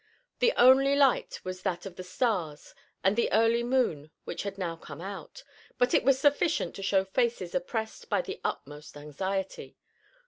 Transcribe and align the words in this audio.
The 0.39 0.51
only 0.57 0.95
light 0.95 1.39
was 1.43 1.61
that 1.61 1.85
of 1.85 1.95
the 1.95 2.03
stars 2.03 2.73
and 3.03 3.15
the 3.15 3.31
early 3.31 3.61
moon 3.61 4.09
which 4.23 4.41
had 4.41 4.57
now 4.57 4.75
come 4.75 4.99
out, 4.99 5.43
but 5.77 5.93
it 5.93 6.03
was 6.03 6.17
sufficient 6.17 6.73
to 6.77 6.81
show 6.81 7.05
faces 7.05 7.53
oppressed 7.53 8.09
by 8.09 8.23
the 8.23 8.41
utmost 8.43 8.97
anxiety. 8.97 9.77